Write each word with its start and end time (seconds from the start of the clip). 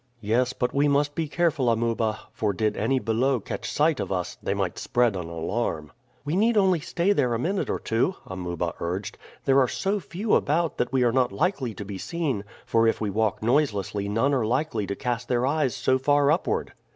"Yes, 0.21 0.51
but 0.51 0.73
we 0.73 0.87
must 0.87 1.13
be 1.13 1.27
careful, 1.27 1.69
Amuba; 1.69 2.21
for, 2.33 2.53
did 2.53 2.75
any 2.75 2.97
below 2.97 3.39
catch 3.39 3.69
sight 3.69 3.99
of 3.99 4.11
us, 4.11 4.35
they 4.41 4.55
might 4.55 4.79
spread 4.79 5.15
an 5.15 5.29
alarm." 5.29 5.91
"We 6.25 6.35
need 6.35 6.57
only 6.57 6.79
stay 6.79 7.13
there 7.13 7.35
a 7.35 7.37
minute 7.37 7.69
or 7.69 7.77
two," 7.77 8.15
Amuba 8.25 8.73
urged. 8.79 9.19
"There 9.45 9.59
are 9.59 9.67
so 9.67 9.99
few 9.99 10.33
about 10.33 10.79
that 10.79 10.91
we 10.91 11.03
are 11.03 11.11
not 11.13 11.31
likely 11.31 11.75
to 11.75 11.85
be 11.85 11.99
seen, 11.99 12.45
for 12.65 12.87
if 12.87 12.99
we 12.99 13.11
walk 13.11 13.43
noiselessly 13.43 14.09
none 14.09 14.33
are 14.33 14.43
likely 14.43 14.87
to 14.87 14.95
cast 14.95 15.27
their 15.27 15.45
eyes 15.45 15.75
so 15.75 15.99
far 15.99 16.31
upward." 16.31 16.73